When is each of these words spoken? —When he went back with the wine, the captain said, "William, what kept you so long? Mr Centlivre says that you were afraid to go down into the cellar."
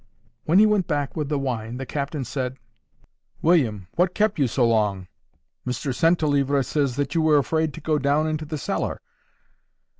—When 0.45 0.57
he 0.57 0.65
went 0.65 0.87
back 0.87 1.15
with 1.15 1.29
the 1.29 1.37
wine, 1.37 1.77
the 1.77 1.85
captain 1.85 2.25
said, 2.25 2.57
"William, 3.43 3.85
what 3.91 4.15
kept 4.15 4.39
you 4.39 4.47
so 4.47 4.67
long? 4.67 5.07
Mr 5.63 5.93
Centlivre 5.93 6.63
says 6.63 6.95
that 6.95 7.13
you 7.13 7.21
were 7.21 7.37
afraid 7.37 7.71
to 7.75 7.81
go 7.81 7.99
down 7.99 8.25
into 8.25 8.45
the 8.45 8.57
cellar." 8.57 8.99